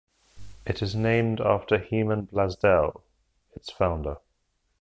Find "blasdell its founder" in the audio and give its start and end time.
2.25-4.17